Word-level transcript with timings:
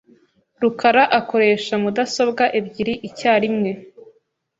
rukara 0.61 1.03
akoresha 1.19 1.73
mudasobwa 1.83 2.43
ebyiri 2.57 2.93
icyarimwe. 3.07 3.71